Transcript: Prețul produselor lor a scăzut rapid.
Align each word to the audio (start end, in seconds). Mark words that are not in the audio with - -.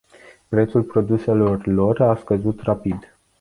Prețul 0.47 0.83
produselor 0.83 1.67
lor 1.67 2.01
a 2.01 2.15
scăzut 2.15 2.59
rapid. 2.61 3.13